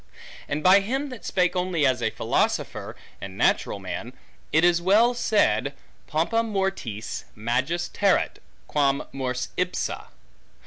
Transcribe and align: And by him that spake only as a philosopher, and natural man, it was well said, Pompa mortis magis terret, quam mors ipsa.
And 0.49 0.63
by 0.63 0.79
him 0.79 1.09
that 1.09 1.25
spake 1.25 1.55
only 1.55 1.85
as 1.85 2.01
a 2.01 2.09
philosopher, 2.09 2.95
and 3.21 3.37
natural 3.37 3.77
man, 3.77 4.13
it 4.51 4.63
was 4.65 4.81
well 4.81 5.13
said, 5.13 5.75
Pompa 6.07 6.41
mortis 6.43 7.25
magis 7.35 7.87
terret, 7.87 8.39
quam 8.67 9.03
mors 9.11 9.49
ipsa. 9.59 10.07